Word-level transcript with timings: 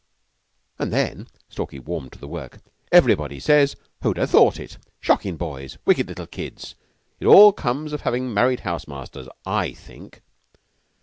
"And 0.79 0.91
then" 0.91 1.27
Stalky 1.47 1.77
warmed 1.77 2.11
to 2.13 2.17
the 2.17 2.27
work 2.27 2.57
"everybody 2.91 3.39
says, 3.39 3.75
'Who'd 4.01 4.17
ha' 4.17 4.23
thought 4.27 4.59
it? 4.59 4.79
Shockin' 4.99 5.37
boys! 5.37 5.77
Wicked 5.85 6.07
little 6.07 6.25
kids!' 6.25 6.73
It 7.19 7.27
all 7.27 7.53
comes 7.53 7.93
of 7.93 8.01
havin' 8.01 8.33
married 8.33 8.61
house 8.61 8.87
masters, 8.87 9.27
I 9.45 9.73
think." 9.73 10.23